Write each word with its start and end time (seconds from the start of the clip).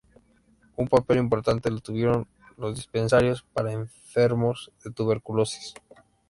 Un 0.77 0.87
papel 0.87 1.19
importante 1.19 1.69
lo 1.69 1.79
tuvieron 1.79 2.27
los 2.57 2.75
dispensarios 2.75 3.45
para 3.53 3.71
enfermos 3.71 4.71
de 4.83 4.89
tuberculosis. 4.89 5.75